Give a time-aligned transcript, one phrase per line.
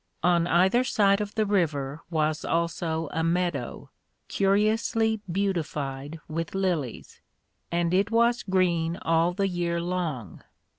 [0.23, 3.91] On either side of the River was also a Meadow,
[4.29, 7.21] curiously beautified with Lilies;
[7.71, 10.41] and it was green all the year long.